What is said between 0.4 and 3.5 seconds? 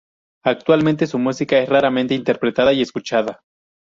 Actualmente, su música es raramente interpretada y escuchada.